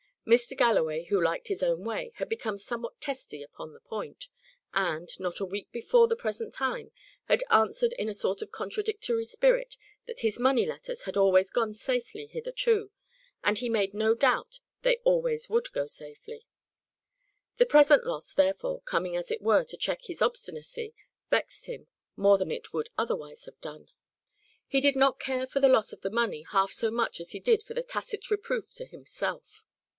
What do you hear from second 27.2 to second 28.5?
he did for the tacit